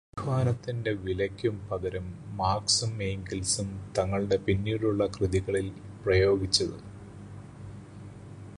“അദ്ധ്വാനത്തിന്റെ 0.11 0.91
വിലയ്ക്കും 0.93 1.67
പകരം 1.71 2.05
മാർക്സും 2.35 3.03
എംഗൽസും 3.03 3.69
തങ്ങളുടെ 3.97 4.37
പിന്നീടുള്ള 4.37 5.07
കൃതികളിൽ 5.07 5.67
പ്രയോഗിച്ചതു്. 6.03 6.79